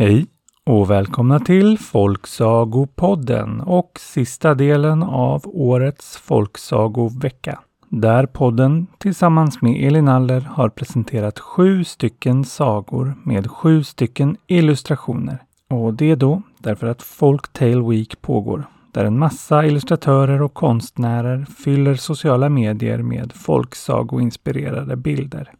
[0.00, 0.26] Hej
[0.64, 7.60] och välkomna till Folksagopodden och sista delen av årets Folksagovecka.
[7.88, 15.38] Där podden tillsammans med Elin Aller har presenterat sju stycken sagor med sju stycken illustrationer.
[15.70, 21.46] Och det är då därför att Folktale Week pågår där en massa illustratörer och konstnärer
[21.64, 25.52] fyller sociala medier med folksagoinspirerade bilder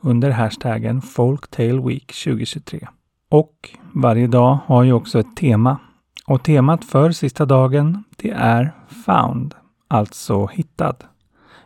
[0.00, 2.88] under hashtaggen Folktale Week 2023.
[3.34, 5.78] Och varje dag har ju också ett tema.
[6.26, 9.54] Och temat för sista dagen, det är Found,
[9.88, 10.96] alltså hittad.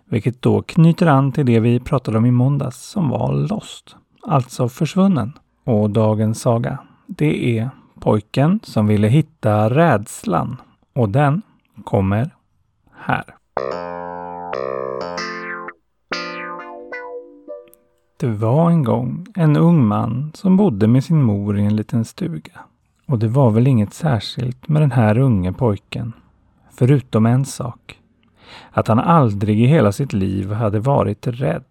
[0.04, 4.68] Vilket då knyter an till det vi pratade om i måndags som var Lost, alltså
[4.68, 5.32] försvunnen.
[5.64, 10.56] Och dagens saga, det är pojken som ville hitta rädslan.
[10.94, 11.42] Och den
[11.84, 12.30] kommer
[12.96, 13.24] här.
[18.20, 22.04] Det var en gång en ung man som bodde med sin mor i en liten
[22.04, 22.60] stuga.
[23.06, 26.12] Och det var väl inget särskilt med den här unge pojken.
[26.70, 27.98] Förutom en sak.
[28.70, 31.64] Att han aldrig i hela sitt liv hade varit rädd.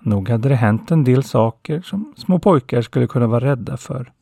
[0.00, 4.12] Nog hade det hänt en del saker som små pojkar skulle kunna vara rädda för.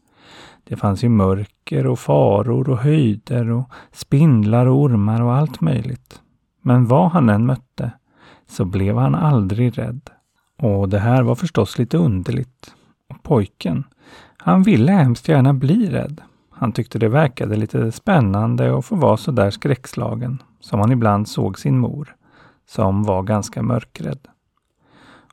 [0.64, 6.20] Det fanns ju mörker och faror och höjder och spindlar och ormar och allt möjligt.
[6.62, 7.90] Men vad han än mötte
[8.46, 10.10] så blev han aldrig rädd.
[10.58, 12.74] Och det här var förstås lite underligt.
[13.08, 13.84] Och pojken,
[14.36, 16.20] han ville hemskt gärna bli rädd.
[16.50, 21.28] Han tyckte det verkade lite spännande att få vara så där skräckslagen, som han ibland
[21.28, 22.16] såg sin mor,
[22.68, 24.28] som var ganska mörkrädd.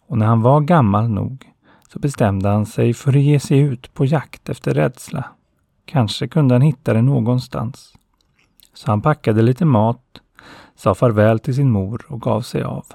[0.07, 1.51] Och när han var gammal nog
[1.89, 5.25] så bestämde han sig för att ge sig ut på jakt efter rädsla.
[5.85, 7.93] Kanske kunde han hitta det någonstans.
[8.73, 10.21] Så han packade lite mat,
[10.75, 12.85] sa farväl till sin mor och gav sig av.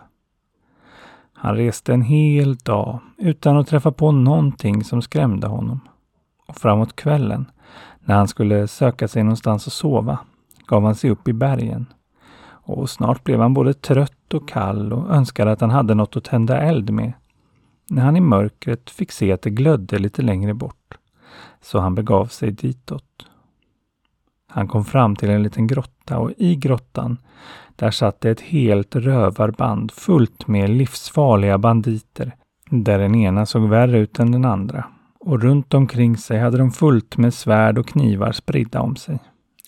[1.41, 5.81] Han reste en hel dag utan att träffa på någonting som skrämde honom.
[6.47, 7.50] Och framåt kvällen,
[8.00, 10.19] när han skulle söka sig någonstans att sova,
[10.66, 11.87] gav han sig upp i bergen.
[12.48, 16.25] Och snart blev han både trött och kall och önskade att han hade något att
[16.25, 17.12] tända eld med.
[17.91, 20.98] När han i mörkret fick se att det glödde lite längre bort,
[21.62, 23.28] så han begav sig ditåt.
[24.48, 27.19] Han kom fram till en liten grotta och i grottan
[27.76, 32.34] där satt det ett helt rövarband fullt med livsfarliga banditer,
[32.70, 34.84] där den ena såg värre ut än den andra.
[35.20, 39.19] Och runt omkring sig hade de fullt med svärd och knivar spridda om sig.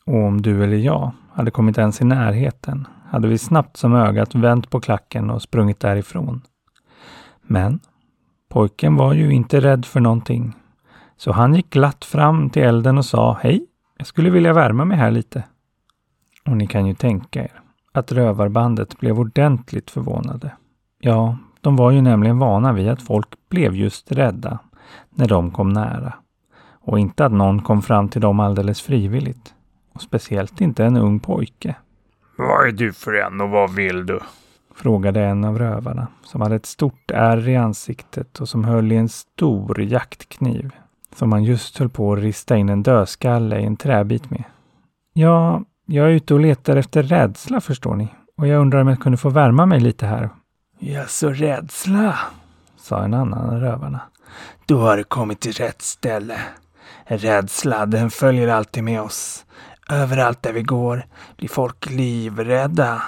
[0.04, 4.34] Och om du eller jag hade kommit ens i närheten hade vi snabbt som ögat
[4.34, 6.42] vänt på klacken och sprungit därifrån.
[7.42, 7.80] Men
[8.48, 10.52] pojken var ju inte rädd för någonting.
[11.16, 13.66] Så han gick glatt fram till elden och sa Hej,
[14.00, 15.44] jag skulle vilja värma mig här lite.
[16.47, 17.61] Och ni kan ju tänka er
[17.93, 20.53] att rövarbandet blev ordentligt förvånade.
[21.00, 24.59] Ja, de var ju nämligen vana vid att folk blev just rädda
[25.10, 26.15] när de kom nära.
[26.72, 29.55] Och inte att någon kom fram till dem alldeles frivilligt.
[29.93, 31.75] Och speciellt inte en ung pojke.
[32.39, 34.21] Vad är du för en och vad vill du?
[34.75, 38.97] Frågade en av rövarna som hade ett stort ärr i ansiktet och som höll i
[38.97, 40.72] en stor jaktkniv
[41.16, 44.44] som han just höll på att rista in en dödskalle i en träbit med.
[45.12, 48.09] Ja, jag är ute och letar efter rädsla förstår ni.
[48.37, 50.31] Och jag undrar om jag kunde få värma mig lite här.
[50.78, 52.19] Ja, så rädsla,
[52.76, 54.00] sa en annan av rövarna.
[54.66, 56.38] Då har du kommit till rätt ställe.
[57.04, 59.44] Rädsla, den följer alltid med oss.
[59.91, 61.06] Överallt där vi går
[61.37, 63.03] blir folk livrädda,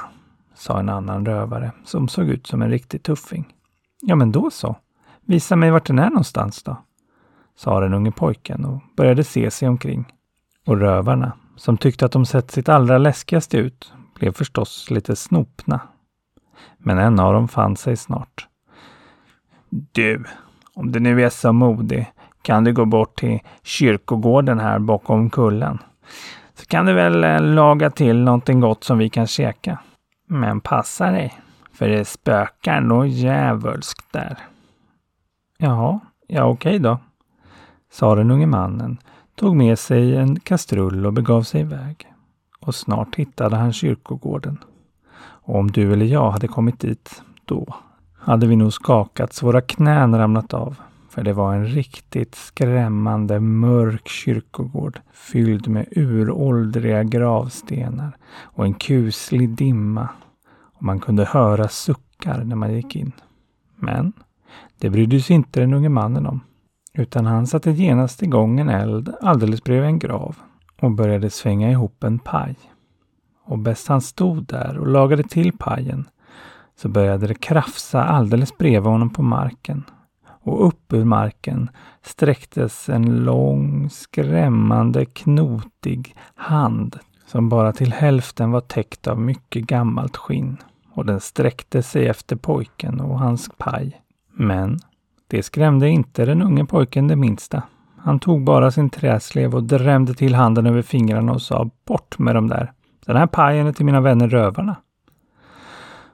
[0.54, 3.54] sa en annan rövare som såg ut som en riktig tuffing.
[4.00, 4.76] Ja, men då så.
[5.26, 6.76] Visa mig vart den är någonstans då,
[7.62, 10.12] sa den unge pojken och började se sig omkring.
[10.66, 15.80] Och rövarna, som tyckte att de sett sitt allra läskigaste ut, blev förstås lite snopna.
[16.78, 18.48] Men en av dem fann sig snart.
[19.70, 20.24] Du,
[20.74, 22.12] om du nu är så modig
[22.42, 25.78] kan du gå bort till kyrkogården här bakom kullen.
[26.54, 29.78] Så kan du väl eh, laga till någonting gott som vi kan käka.
[30.26, 31.34] Men passa dig,
[31.72, 34.38] för det spökar nog djävulskt där.
[35.58, 36.98] Jaha, ja okej då,
[37.92, 38.98] sa den unge mannen
[39.34, 42.12] tog med sig en kastrull och begav sig iväg.
[42.60, 44.58] Och snart hittade han kyrkogården.
[45.18, 47.74] Och om du eller jag hade kommit dit då
[48.18, 50.76] hade vi nog skakats, våra knän ramlat av.
[51.10, 59.48] För det var en riktigt skrämmande mörk kyrkogård fylld med uråldriga gravstenar och en kuslig
[59.48, 60.08] dimma.
[60.74, 63.12] Och man kunde höra suckar när man gick in.
[63.76, 64.12] Men
[64.78, 66.40] det brydde sig inte den unge mannen om.
[66.94, 70.36] Utan han satte genast igång en eld alldeles bredvid en grav
[70.80, 72.56] och började svänga ihop en paj.
[73.44, 76.08] Och bäst han stod där och lagade till pajen
[76.76, 79.84] så började det krafsa alldeles bredvid honom på marken.
[80.44, 81.70] och upp ur marken
[82.02, 90.16] sträcktes en lång, skrämmande, knotig hand som bara till hälften var täckt av mycket gammalt
[90.16, 90.56] skinn
[90.92, 94.02] och den sträckte sig efter pojken och hans paj.
[94.32, 94.78] Men
[95.32, 97.62] det skrämde inte den unge pojken det minsta.
[97.98, 102.34] Han tog bara sin träslev och drämde till handen över fingrarna och sa bort med
[102.34, 102.72] dem där.
[103.06, 104.76] Den här pajen är till mina vänner rövarna.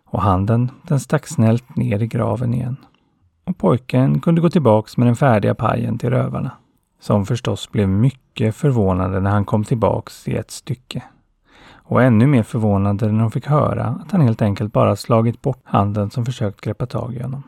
[0.04, 2.76] Och handen, den stack snällt ner i graven igen.
[3.44, 6.50] Och pojken kunde gå tillbaks med den färdiga pajen till rövarna.
[7.00, 11.02] Som förstås blev mycket förvånade när han kom tillbaks i ett stycke.
[11.72, 15.62] Och ännu mer förvånade när de fick höra att han helt enkelt bara slagit bort
[15.64, 17.42] handen som försökt greppa tag i honom.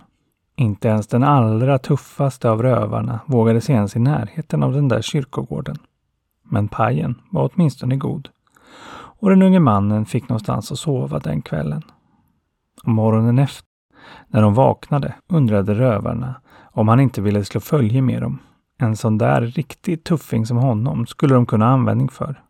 [0.60, 5.02] Inte ens den allra tuffaste av rövarna vågade se ens i närheten av den där
[5.02, 5.76] kyrkogården.
[6.44, 8.28] Men pajen var åtminstone god.
[8.92, 11.82] Och den unge mannen fick någonstans att sova den kvällen.
[12.82, 13.68] Och morgonen efter,
[14.28, 16.34] när de vaknade, undrade rövarna
[16.72, 18.38] om han inte ville slå följe med dem.
[18.78, 22.42] En sån där riktig tuffing som honom skulle de kunna ha användning för.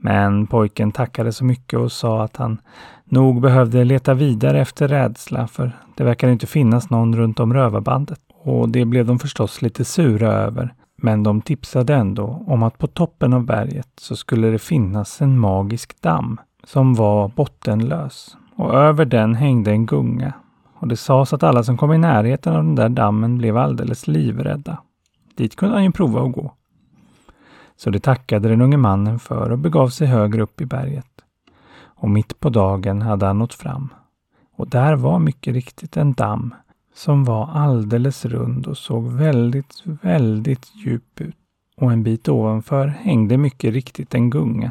[0.00, 2.60] Men pojken tackade så mycket och sa att han
[3.04, 8.20] nog behövde leta vidare efter rädsla för det verkade inte finnas någon runt om rövarbandet.
[8.42, 10.74] Och det blev de förstås lite sura över.
[11.02, 15.38] Men de tipsade ändå om att på toppen av berget så skulle det finnas en
[15.38, 18.36] magisk damm som var bottenlös.
[18.56, 20.32] Och över den hängde en gunga.
[20.80, 24.06] Och det sades att alla som kom i närheten av den där dammen blev alldeles
[24.06, 24.78] livrädda.
[25.36, 26.52] Dit kunde han ju prova att gå.
[27.78, 31.06] Så det tackade den unge mannen för och begav sig högre upp i berget.
[31.80, 33.88] Och mitt på dagen hade han nått fram.
[34.56, 36.54] Och där var mycket riktigt en damm
[36.94, 41.36] som var alldeles rund och såg väldigt, väldigt djup ut.
[41.76, 44.70] Och en bit ovanför hängde mycket riktigt en gunga.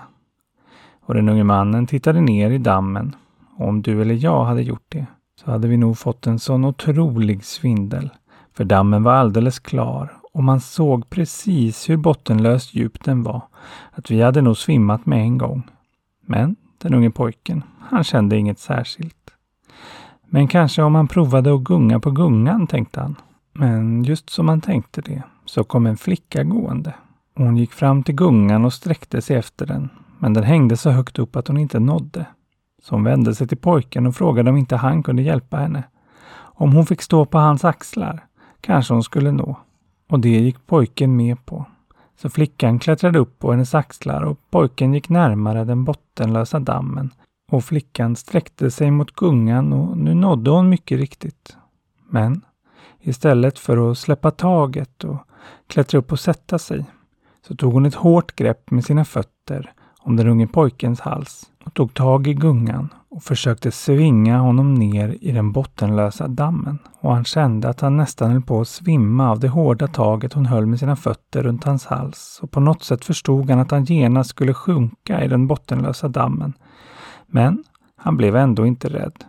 [1.05, 3.15] Och den unge mannen tittade ner i dammen.
[3.57, 5.05] Och om du eller jag hade gjort det
[5.39, 8.09] så hade vi nog fått en sån otrolig svindel.
[8.53, 13.41] För dammen var alldeles klar och man såg precis hur bottenlöst djup den var.
[13.91, 15.63] Att vi hade nog svimmat med en gång.
[16.25, 19.31] Men den unge pojken, han kände inget särskilt.
[20.25, 23.15] Men kanske om han provade att gunga på gungan, tänkte han.
[23.53, 26.93] Men just som han tänkte det så kom en flicka gående.
[27.35, 29.89] Hon gick fram till gungan och sträckte sig efter den,
[30.19, 32.25] men den hängde så högt upp att hon inte nådde.
[32.83, 35.83] Så hon vände sig till pojken och frågade om inte han kunde hjälpa henne.
[36.35, 38.25] Om hon fick stå på hans axlar
[38.61, 39.57] kanske hon skulle nå.
[40.09, 41.65] Och det gick pojken med på.
[42.21, 47.11] Så flickan klättrade upp på hennes axlar och pojken gick närmare den bottenlösa dammen
[47.51, 51.57] och flickan sträckte sig mot gungan och nu nådde hon mycket riktigt.
[52.09, 52.41] Men
[52.99, 55.17] istället för att släppa taget och
[55.67, 56.85] klättra upp och sätta sig
[57.47, 61.73] så tog hon ett hårt grepp med sina fötter om den unge pojkens hals och
[61.73, 66.79] tog tag i gungan och försökte svinga honom ner i den bottenlösa dammen.
[66.99, 70.45] Och han kände att han nästan höll på att svimma av det hårda taget hon
[70.45, 72.39] höll med sina fötter runt hans hals.
[72.43, 76.53] Och på något sätt förstod han att han genast skulle sjunka i den bottenlösa dammen.
[77.27, 77.63] Men
[77.95, 79.23] han blev ändå inte rädd,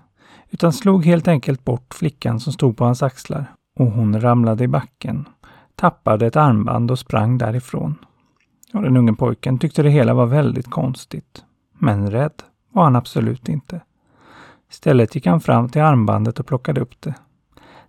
[0.50, 3.46] utan slog helt enkelt bort flickan som stod på hans axlar.
[3.78, 5.28] Och hon ramlade i backen,
[5.74, 7.94] tappade ett armband och sprang därifrån.
[8.74, 11.44] Och den unge pojken tyckte det hela var väldigt konstigt.
[11.78, 12.42] Men rädd
[12.72, 13.80] var han absolut inte.
[14.70, 17.14] Istället gick han fram till armbandet och plockade upp det.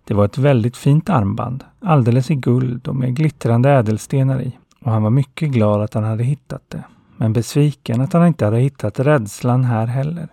[0.04, 4.58] Det var ett väldigt fint armband, alldeles i guld och med glittrande ädelstenar i.
[4.80, 6.82] Och han var mycket glad att han hade hittat det.
[7.16, 10.28] Men besviken att han inte hade hittat rädslan här heller.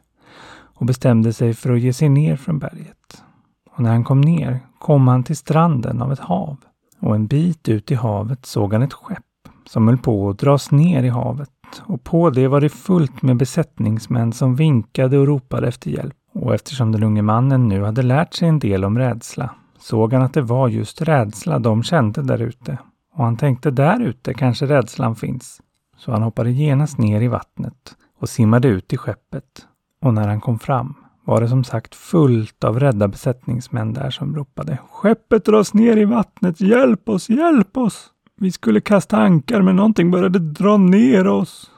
[0.50, 3.24] Och bestämde sig för att ge sig ner från berget.
[3.72, 6.58] Och när han kom ner kom han till stranden av ett hav.
[7.00, 9.24] Och en bit ut i havet såg han ett skepp
[9.66, 11.50] som höll på att dras ner i havet
[11.81, 16.15] och på det var det fullt med besättningsmän som vinkade och ropade efter hjälp.
[16.33, 20.21] Och eftersom den unge mannen nu hade lärt sig en del om rädsla såg han
[20.21, 22.77] att det var just rädsla de kände där ute.
[23.13, 25.62] Och han tänkte där ute kanske rädslan finns.
[25.97, 29.65] Så han hoppade genast ner i vattnet och simmade ut i skeppet.
[30.01, 30.93] Och när han kom fram
[31.25, 36.05] var det som sagt fullt av rädda besättningsmän där som ropade Skeppet dras ner i
[36.05, 36.62] vattnet!
[36.62, 37.29] Hjälp oss!
[37.29, 38.09] Hjälp oss!
[38.39, 41.72] Vi skulle kasta ankar men någonting började dra ner oss.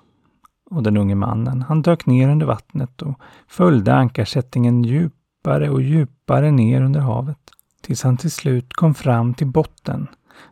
[0.71, 6.51] Och den unge mannen, han dök ner under vattnet och följde ankarsättningen djupare och djupare
[6.51, 7.37] ner under havet.
[7.81, 10.07] Tills han till slut kom fram till botten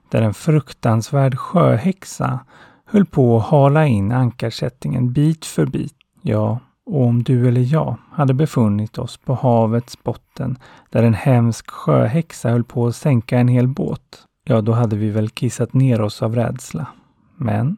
[0.09, 2.39] där en fruktansvärd sjöhäxa
[2.85, 5.95] höll på att hala in ankarsättningen bit för bit.
[6.21, 10.57] Ja, och om du eller jag hade befunnit oss på havets botten
[10.89, 15.09] där en hemsk sjöhäxa höll på att sänka en hel båt, ja, då hade vi
[15.09, 16.87] väl kissat ner oss av rädsla.
[17.35, 17.77] Men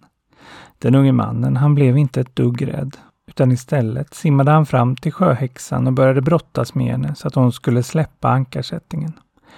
[0.77, 2.97] den unge mannen, han blev inte ett dugg rädd,
[3.27, 7.51] utan istället simmade han fram till sjöhäxan och började brottas med henne så att hon
[7.51, 9.13] skulle släppa ankarsättningen.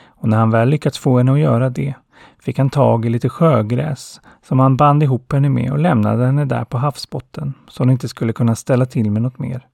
[0.06, 1.94] Och när han väl lyckats få henne att göra det
[2.40, 6.46] fick han tag i lite sjögräs som han band ihop henne med och lämnade henne
[6.46, 9.68] där på havsbotten så hon inte skulle kunna ställa till med något mer.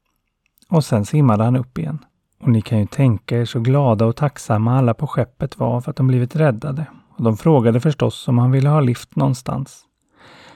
[0.70, 2.00] Och sen simmade han upp igen.
[2.39, 5.91] Och ni kan ju tänka er så glada och tacksamma alla på skeppet var för
[5.91, 6.86] att de blivit räddade.
[7.18, 9.84] Och de frågade förstås om han ville ha lift någonstans.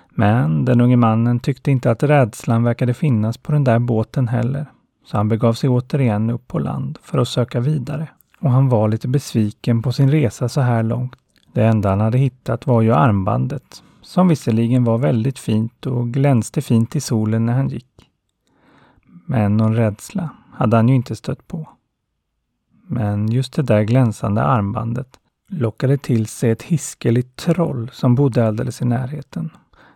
[0.09, 4.65] Men den unge mannen tyckte inte att rädslan verkade finnas på den där båten heller.
[5.05, 8.07] Så han begav sig återigen upp på land för att söka vidare.
[8.39, 11.15] Och han var lite besviken på sin resa så här långt.
[11.53, 16.61] Det enda han hade hittat var ju armbandet, som visserligen var väldigt fint och glänste
[16.61, 18.09] fint i solen när han gick.
[19.25, 21.69] Men någon rädsla hade han ju inte stött på.
[22.87, 25.19] Men just det där glänsande armbandet
[25.51, 29.49] lockade till sig ett hiskeligt troll som bodde alldeles i närheten.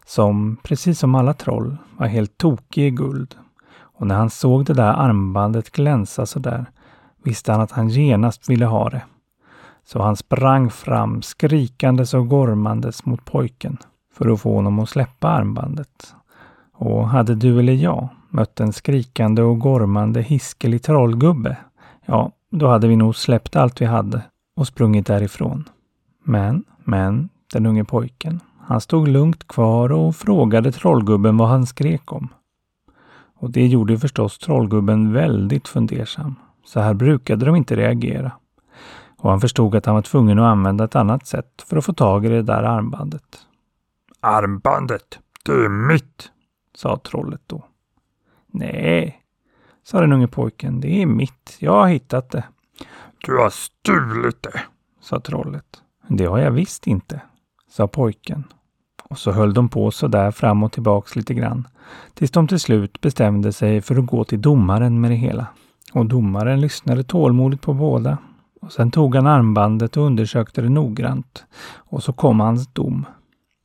[0.06, 3.36] Som, precis som alla troll, var helt tokig i guld.
[3.78, 6.66] Och när han såg det där armbandet glänsa sådär
[7.24, 9.04] visste han att han genast ville ha det.
[9.86, 13.78] Så han sprang fram skrikandes och gormandes mot pojken
[14.14, 16.16] för att få honom att släppa armbandet.
[16.74, 21.58] Och hade du eller jag mött en skrikande och gormande hiskelig trollgubbe,
[22.06, 24.22] ja, då hade vi nog släppt allt vi hade
[24.56, 25.70] och sprungit därifrån.
[26.24, 32.14] Men, men, den unge pojken, han stod lugnt kvar och frågade trollgubben vad han skrek
[32.14, 32.28] om.
[33.38, 36.36] Och det gjorde förstås trollgubben väldigt fundersam.
[36.66, 38.32] Så här brukade de inte reagera.
[39.18, 41.94] Och han förstod att han var tvungen att använda ett annat sätt för att få
[41.94, 43.40] tag i det där armbandet.
[44.20, 46.32] Armbandet, det är mitt,
[46.76, 47.66] sa trollet då.
[48.48, 49.22] Nej,
[49.84, 51.58] sa den unge pojken, det är mitt.
[51.60, 52.44] Jag har hittat det.
[53.26, 54.62] Du har stulit det,
[55.02, 55.66] sa trollet.
[56.08, 57.22] Det har jag visst inte,
[57.70, 58.44] sa pojken.
[59.04, 61.68] Och så höll de på så där fram och tillbaks lite grann.
[62.14, 65.48] Tills de till slut bestämde sig för att gå till domaren med det hela.
[65.94, 68.18] Och domaren lyssnade tålmodigt på båda.
[68.62, 71.46] Och sen tog han armbandet och undersökte det noggrant.
[71.76, 73.06] Och så kom hans dom.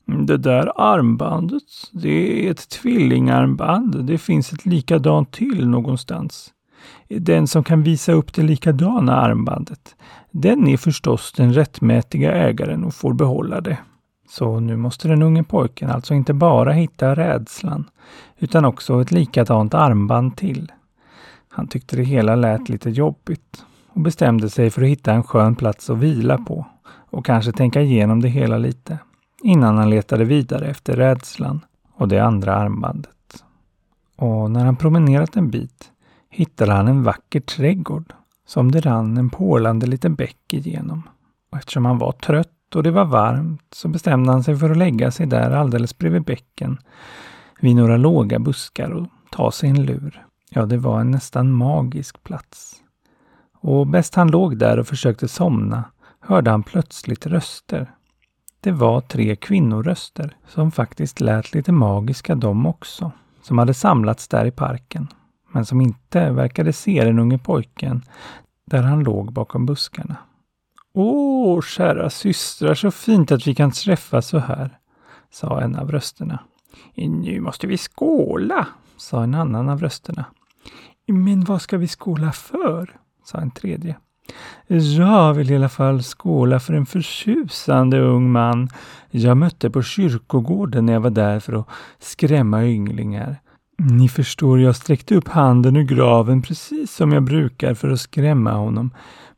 [0.05, 4.05] Det där armbandet, det är ett tvillingarmband.
[4.05, 6.53] Det finns ett likadant till någonstans.
[7.07, 9.95] Den som kan visa upp det likadana armbandet,
[10.31, 13.77] den är förstås den rättmätiga ägaren och får behålla det.
[14.29, 17.89] Så nu måste den unge pojken alltså inte bara hitta rädslan,
[18.39, 20.71] utan också ett likadant armband till.
[21.49, 25.55] Han tyckte det hela lät lite jobbigt och bestämde sig för att hitta en skön
[25.55, 26.65] plats att vila på
[27.09, 28.97] och kanske tänka igenom det hela lite
[29.43, 31.59] innan han letade vidare efter rädslan
[31.93, 33.43] och det andra armbandet.
[34.15, 35.90] Och när han promenerat en bit
[36.31, 38.13] hittade han en vacker trädgård
[38.45, 41.09] som det rann en porlande liten bäck igenom.
[41.51, 44.77] Och eftersom han var trött och det var varmt så bestämde han sig för att
[44.77, 46.77] lägga sig där alldeles bredvid bäcken
[47.59, 50.25] vid några låga buskar och ta sig en lur.
[50.49, 52.75] Ja, det var en nästan magisk plats.
[53.59, 55.83] Och bäst han låg där och försökte somna
[56.19, 57.91] hörde han plötsligt röster.
[58.61, 63.11] Det var tre kvinnoröster som faktiskt lät lite magiska de också,
[63.41, 65.07] som hade samlats där i parken,
[65.51, 68.01] men som inte verkade se den unge pojken
[68.65, 70.15] där han låg bakom buskarna.
[70.93, 74.77] Åh, kära systrar, så fint att vi kan träffas så här,
[75.31, 76.39] sa en av rösterna.
[76.95, 78.67] Nu måste vi skåla,
[78.97, 80.25] sa en annan av rösterna.
[81.07, 82.97] Men vad ska vi skåla för?
[83.23, 83.95] sa en tredje.
[84.67, 88.69] Jag vill i alla fall skåla för en förtjusande ung man
[89.09, 91.67] jag mötte på kyrkogården när jag var där för att
[91.99, 93.41] skrämma ynglingar.
[93.77, 98.51] Ni förstår, jag sträckte upp handen ur graven precis som jag brukar för att skrämma
[98.51, 98.91] honom.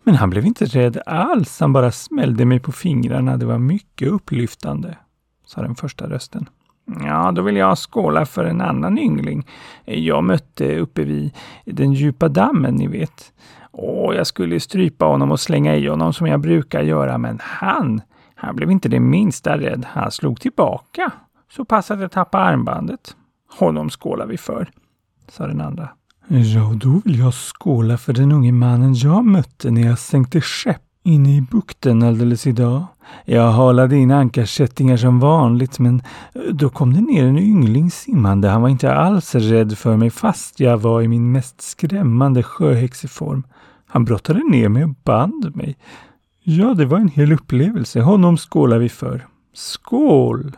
[0.04, 3.38] Men han blev inte rädd alls, han bara smällde mig på fingrarna.
[3.38, 4.98] Det var mycket upplyftande,
[5.46, 6.50] sa den första rösten.
[6.86, 9.48] Ja, då vill jag skåla för en annan yngling
[9.86, 11.32] jag mötte uppe vid
[11.66, 13.34] den djupa dammen, ni vet.
[13.72, 18.02] Åh, jag skulle strypa honom och slänga i honom som jag brukar göra, men han,
[18.36, 19.86] han blev inte det minsta rädd.
[19.90, 21.12] Han slog tillbaka.
[21.52, 23.16] Så passade att tappa armbandet.
[23.60, 24.70] Honom skålar vi för,
[25.30, 25.90] sa den andra.
[26.28, 30.82] Ja, då vill jag skåla för den unge mannen jag mötte när jag sänkte skepp
[31.04, 32.86] inne i bukten alldeles idag.
[33.26, 36.02] Jag halade in ankarkättingar som vanligt, men
[36.52, 38.50] då kom det ner en yngling simmande.
[38.50, 43.44] Han var inte alls rädd för mig fast jag var i min mest skrämmande sjöhäxeform.
[43.88, 45.78] Han brottade ner mig och band mig.
[46.44, 48.02] Ja, det var en hel upplevelse.
[48.02, 49.28] Honom skålar vi för.
[49.54, 50.52] Skål!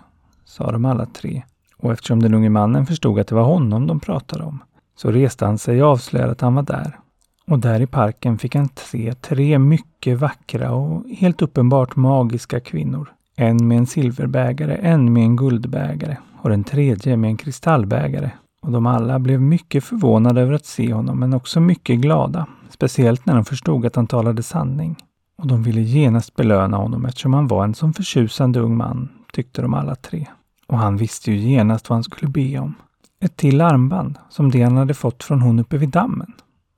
[0.46, 1.44] sa de alla tre.
[1.86, 4.63] Och eftersom den unge mannen förstod att det var honom de pratade om,
[4.98, 7.00] så reste han sig och avslöjade att han var där.
[7.48, 13.10] Och där i parken fick han se tre mycket vackra och helt uppenbart magiska kvinnor.
[13.36, 18.30] En med en silverbägare, en med en guldbägare och den tredje med en kristallbägare.
[18.62, 22.48] Och de alla blev mycket förvånade över att se honom, men också mycket glada.
[22.70, 24.96] Speciellt när de förstod att han talade sanning.
[25.38, 29.62] och de ville genast belöna honom eftersom han var en så förtjusande ung man, tyckte
[29.62, 30.27] de alla tre.
[30.67, 32.75] Och han visste ju genast vad han skulle be om.
[33.19, 36.34] Ett till armband, som det han hade fått från hon uppe vid dammen.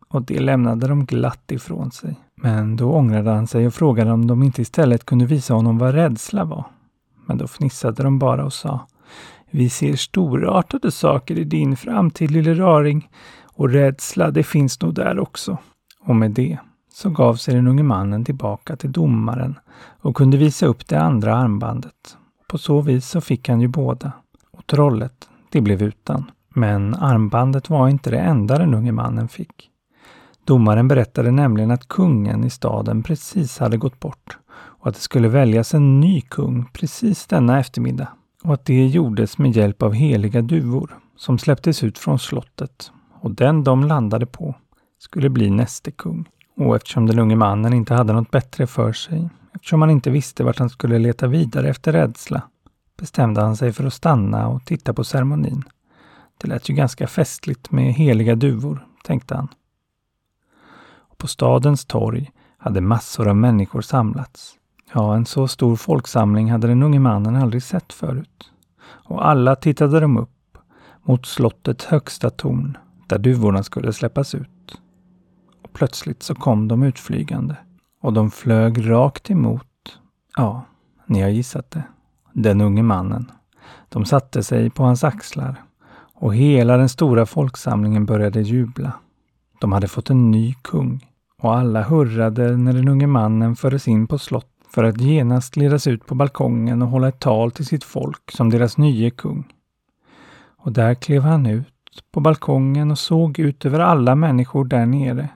[0.10, 2.15] Och det lämnade de glatt ifrån sig.
[2.36, 5.94] Men då ångrade han sig och frågade om de inte istället kunde visa honom vad
[5.94, 6.65] rädsla var.
[7.25, 8.88] Men då fnissade de bara och sa
[9.51, 13.10] Vi ser storartade saker i din framtid, lille raring.
[13.53, 15.58] Och rädsla, det finns nog där också.
[16.00, 16.58] Och med det
[16.94, 19.60] så gav sig den unge mannen tillbaka till domaren
[20.01, 22.17] och kunde visa upp det andra armbandet.
[22.48, 24.12] På så vis så fick han ju båda.
[24.51, 26.32] Och trollet, det blev utan.
[26.50, 29.70] Men armbandet var inte det enda den unge mannen fick.
[30.46, 35.27] Domaren berättade nämligen att kungen i staden precis hade gått bort och att det skulle
[35.27, 38.08] väljas en ny kung precis denna eftermiddag.
[38.44, 43.32] Och att det gjordes med hjälp av heliga duvor som släpptes ut från slottet och
[43.32, 44.56] den de landade på
[45.00, 46.30] skulle bli näste kung.
[46.58, 50.44] Och eftersom den unge mannen inte hade något bättre för sig, eftersom han inte visste
[50.44, 52.42] vart han skulle leta vidare efter rädsla,
[52.98, 55.64] bestämde han sig för att stanna och titta på ceremonin.
[56.38, 59.48] Det lät ju ganska festligt med heliga duvor, tänkte han.
[60.98, 64.56] Och på stadens torg hade massor av människor samlats.
[64.94, 68.52] Ja, en så stor folksamling hade den unge mannen aldrig sett förut.
[68.82, 70.58] Och alla tittade de upp
[71.04, 74.82] mot slottets högsta torn där duvorna skulle släppas ut.
[75.64, 77.58] Och plötsligt så kom de utflygande
[78.08, 80.00] och de flög rakt emot,
[80.38, 80.66] ja,
[81.06, 81.84] ni har gissat det,
[82.34, 83.32] den unge mannen.
[83.90, 85.64] De satte sig på hans axlar
[86.14, 88.94] och hela den stora folksamlingen började jubla.
[89.60, 91.06] De hade fått en ny kung
[91.42, 95.88] och alla hurrade när den unge mannen fördes in på slott för att genast ledas
[95.88, 99.54] ut på balkongen och hålla ett tal till sitt folk som deras nye kung.
[100.58, 105.30] Och där klev han ut på balkongen och såg ut över alla människor där nere.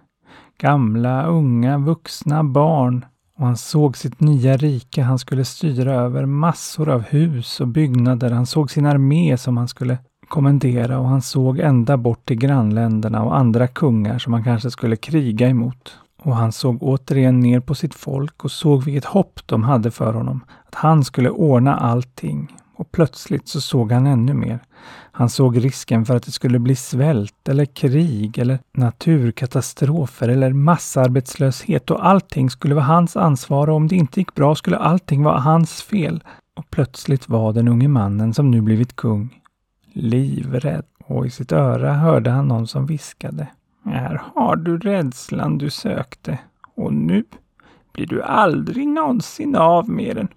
[0.61, 3.05] Gamla, unga, vuxna, barn.
[3.37, 8.31] Och han såg sitt nya rike han skulle styra över, massor av hus och byggnader.
[8.31, 13.23] Han såg sin armé som han skulle kommendera och han såg ända bort till grannländerna
[13.23, 15.97] och andra kungar som han kanske skulle kriga emot.
[16.23, 20.13] Och han såg återigen ner på sitt folk och såg vilket hopp de hade för
[20.13, 20.43] honom.
[20.65, 22.55] Att han skulle ordna allting.
[22.81, 24.59] Och plötsligt så såg han ännu mer.
[25.11, 31.91] Han såg risken för att det skulle bli svält eller krig eller naturkatastrofer eller massarbetslöshet
[31.91, 35.39] och allting skulle vara hans ansvar och om det inte gick bra skulle allting vara
[35.39, 36.23] hans fel.
[36.55, 39.41] Och plötsligt var den unge mannen som nu blivit kung
[39.93, 43.47] livrädd och i sitt öra hörde han någon som viskade.
[43.85, 46.39] Här har du rädslan du sökte
[46.75, 47.23] och nu
[47.93, 50.27] blir du aldrig någonsin av med den.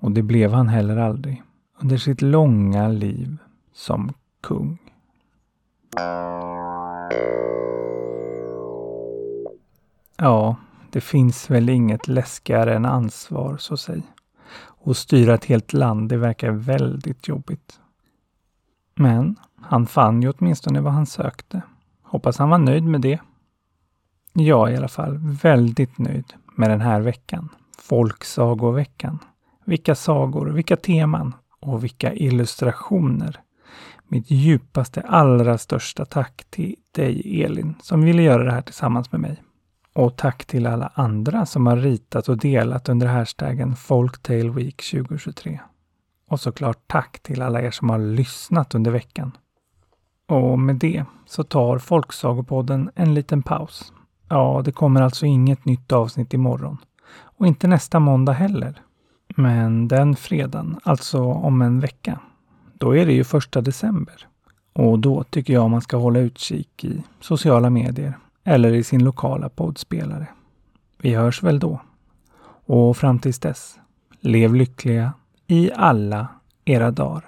[0.00, 1.42] Och det blev han heller aldrig
[1.80, 3.36] under sitt långa liv
[3.72, 4.78] som kung.
[10.16, 10.56] Ja,
[10.90, 14.02] det finns väl inget läskigare än ansvar, så säg.
[14.60, 17.80] Och styra ett helt land, det verkar väldigt jobbigt.
[18.94, 21.62] Men han fann ju åtminstone vad han sökte.
[22.02, 23.20] Hoppas han var nöjd med det.
[24.32, 27.48] Jag är i alla fall väldigt nöjd med den här veckan.
[27.78, 29.18] Folksagoveckan.
[29.68, 33.40] Vilka sagor, vilka teman och vilka illustrationer.
[34.08, 39.20] Mitt djupaste, allra största tack till dig Elin som ville göra det här tillsammans med
[39.20, 39.42] mig.
[39.92, 45.60] Och tack till alla andra som har ritat och delat under hashtaggen Folktale Week 2023.
[46.28, 49.32] Och såklart tack till alla er som har lyssnat under veckan.
[50.28, 53.92] Och med det så tar Folksagopodden en liten paus.
[54.28, 56.78] Ja, det kommer alltså inget nytt avsnitt imorgon.
[57.10, 58.82] Och inte nästa måndag heller.
[59.40, 62.20] Men den fredagen, alltså om en vecka,
[62.74, 64.26] då är det ju första december.
[64.72, 69.48] Och då tycker jag man ska hålla utkik i sociala medier eller i sin lokala
[69.48, 70.26] poddspelare.
[70.98, 71.80] Vi hörs väl då.
[72.66, 73.78] Och fram tills dess,
[74.20, 75.12] lev lyckliga
[75.46, 76.28] i alla
[76.64, 77.24] era dagar.